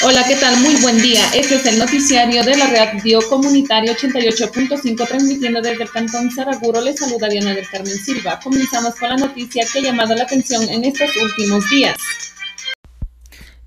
Hola, 0.00 0.24
¿qué 0.28 0.36
tal? 0.36 0.56
Muy 0.58 0.76
buen 0.76 1.02
día. 1.02 1.24
Este 1.34 1.56
es 1.56 1.66
el 1.66 1.76
noticiario 1.76 2.44
de 2.44 2.56
la 2.56 2.68
radio 2.68 3.18
comunitaria 3.28 3.96
88.5, 3.96 5.08
transmitiendo 5.08 5.60
desde 5.60 5.82
el 5.82 5.90
Cantón 5.90 6.30
Saraguro. 6.30 6.80
Les 6.80 7.00
saluda 7.00 7.28
Diana 7.28 7.52
del 7.52 7.68
Carmen 7.68 7.98
Silva. 7.98 8.38
Comenzamos 8.38 8.94
con 8.94 9.08
la 9.08 9.16
noticia 9.16 9.66
que 9.66 9.80
ha 9.80 9.82
llamado 9.82 10.14
la 10.14 10.22
atención 10.22 10.68
en 10.68 10.84
estos 10.84 11.10
últimos 11.16 11.68
días. 11.68 11.96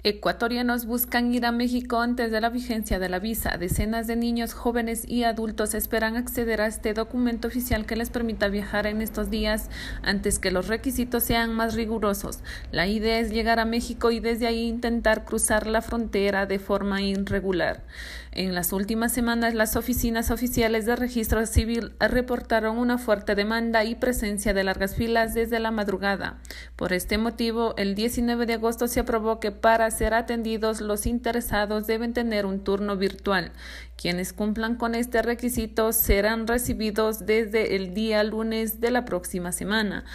Ecuatorianos 0.03 0.87
buscan 0.87 1.31
ir 1.31 1.45
a 1.45 1.51
México 1.51 1.99
antes 1.99 2.31
de 2.31 2.41
la 2.41 2.49
vigencia 2.49 2.97
de 2.97 3.07
la 3.07 3.19
visa. 3.19 3.57
Decenas 3.59 4.07
de 4.07 4.15
niños, 4.15 4.55
jóvenes 4.55 5.07
y 5.07 5.25
adultos 5.25 5.75
esperan 5.75 6.15
acceder 6.15 6.59
a 6.59 6.65
este 6.65 6.95
documento 6.95 7.47
oficial 7.47 7.85
que 7.85 7.95
les 7.95 8.09
permita 8.09 8.47
viajar 8.47 8.87
en 8.87 9.03
estos 9.03 9.29
días 9.29 9.69
antes 10.01 10.39
que 10.39 10.49
los 10.49 10.67
requisitos 10.67 11.23
sean 11.23 11.53
más 11.53 11.75
rigurosos. 11.75 12.39
La 12.71 12.87
idea 12.87 13.19
es 13.19 13.29
llegar 13.29 13.59
a 13.59 13.65
México 13.65 14.09
y 14.09 14.19
desde 14.19 14.47
ahí 14.47 14.67
intentar 14.67 15.23
cruzar 15.23 15.67
la 15.67 15.83
frontera 15.83 16.47
de 16.47 16.57
forma 16.57 17.03
irregular. 17.03 17.83
En 18.31 18.55
las 18.55 18.71
últimas 18.71 19.11
semanas, 19.11 19.53
las 19.53 19.75
oficinas 19.75 20.31
oficiales 20.31 20.85
de 20.85 20.95
registro 20.95 21.45
civil 21.45 21.91
reportaron 21.99 22.77
una 22.77 22.97
fuerte 22.97 23.35
demanda 23.35 23.83
y 23.83 23.95
presencia 23.95 24.53
de 24.53 24.63
largas 24.63 24.95
filas 24.95 25.33
desde 25.33 25.59
la 25.59 25.69
madrugada. 25.69 26.39
Por 26.77 26.93
este 26.93 27.17
motivo, 27.17 27.75
el 27.77 27.93
19 27.93 28.45
de 28.45 28.53
agosto 28.53 28.87
se 28.87 29.01
aprobó 29.01 29.41
que 29.41 29.51
para 29.51 29.90
ser 29.91 30.13
atendidos, 30.13 30.81
los 30.81 31.05
interesados 31.05 31.85
deben 31.85 32.13
tener 32.13 32.45
un 32.45 32.63
turno 32.63 32.97
virtual. 32.97 33.51
Quienes 33.95 34.33
cumplan 34.33 34.75
con 34.75 34.95
este 34.95 35.21
requisito 35.21 35.93
serán 35.93 36.47
recibidos 36.47 37.25
desde 37.25 37.75
el 37.75 37.93
día 37.93 38.23
lunes 38.23 38.81
de 38.81 38.91
la 38.91 39.05
próxima 39.05 39.51
semana 39.51 40.05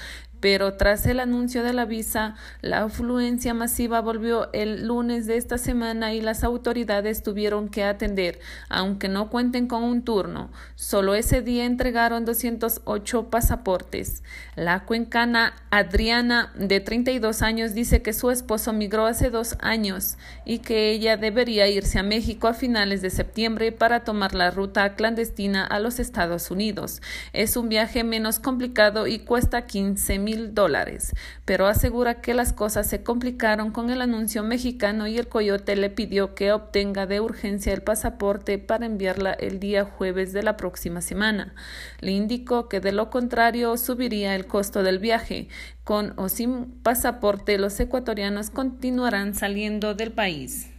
pero 0.47 0.75
tras 0.75 1.05
el 1.07 1.19
anuncio 1.19 1.65
de 1.65 1.73
la 1.73 1.87
visa, 1.87 2.37
la 2.61 2.85
afluencia 2.85 3.53
masiva 3.53 4.01
volvió 4.01 4.49
el 4.53 4.87
lunes 4.87 5.27
de 5.27 5.37
esta 5.37 5.59
semana 5.59 6.15
y 6.15 6.21
las 6.21 6.45
autoridades 6.45 7.25
tuvieron 7.25 7.69
que 7.69 7.83
atender, 7.83 8.39
aunque 8.69 9.09
no 9.09 9.29
cuenten 9.29 9.67
con 9.67 9.83
un 9.83 10.05
turno. 10.05 10.53
Solo 10.77 11.17
ese 11.17 11.43
día 11.43 11.65
entregaron 11.65 12.25
208 12.25 13.29
pasaportes. 13.29 14.23
La 14.55 14.85
cuencana 14.85 15.53
Adriana, 15.71 16.53
de 16.55 16.79
32 16.79 17.43
años, 17.43 17.75
dice 17.75 18.01
que 18.01 18.13
su 18.13 18.31
esposo 18.31 18.73
migró 18.73 19.07
hace 19.07 19.31
dos 19.31 19.57
años 19.59 20.17
y 20.45 20.61
que 20.61 20.93
ella 20.93 21.17
debería 21.17 21.67
irse 21.67 21.99
a 21.99 22.05
México 22.05 22.47
a 22.47 22.55
finales 22.55 23.03
de 23.03 23.11
septiembre 23.11 23.73
para 23.73 24.05
tomar 24.05 24.33
la 24.33 24.53
ruta 24.53 24.95
clandestina 24.95 25.67
a 25.67 25.81
los 25.81 25.99
Estados 25.99 26.53
Unidos. 26.53 27.03
Es 27.33 27.57
un 27.57 27.69
viaje 27.69 28.05
menos 28.05 28.39
complicado 28.39 29.09
y 29.09 29.19
cuesta 29.19 29.67
15 29.67 30.21
mil 30.37 30.55
dólares, 30.55 31.15
pero 31.45 31.67
asegura 31.67 32.21
que 32.21 32.35
las 32.35 32.53
cosas 32.53 32.87
se 32.87 33.03
complicaron 33.03 33.71
con 33.71 33.91
el 33.91 34.03
anuncio 34.03 34.43
mexicano 34.43 35.07
y 35.07 35.19
el 35.19 35.29
coyote 35.29 35.77
le 35.77 35.91
pidió 35.91 36.35
que 36.35 36.53
obtenga 36.53 37.07
de 37.07 37.21
urgencia 37.21 37.73
el 37.73 37.83
pasaporte 37.83 38.59
para 38.59 38.87
enviarla 38.87 39.33
el 39.33 39.59
día 39.59 39.85
jueves 39.85 40.33
de 40.33 40.43
la 40.43 40.57
próxima 40.57 41.01
semana. 41.01 41.55
Le 42.01 42.13
indicó 42.13 42.69
que 42.69 42.81
de 42.81 42.93
lo 42.93 43.11
contrario 43.11 43.77
subiría 43.77 44.35
el 44.35 44.47
costo 44.47 44.83
del 44.83 44.99
viaje. 44.99 45.49
Con 45.85 46.13
o 46.17 46.29
sin 46.29 46.67
pasaporte, 46.83 47.59
los 47.59 47.79
ecuatorianos 47.81 48.51
continuarán 48.51 49.35
saliendo 49.35 49.95
del 49.95 50.13
país. 50.13 50.76